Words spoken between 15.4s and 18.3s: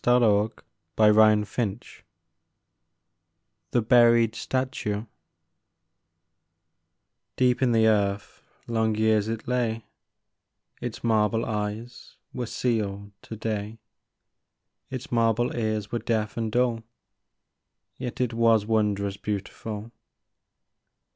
ears were deaf and dull, Yet